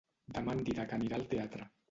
[0.37, 1.71] Demà en Dídac anirà al teatre.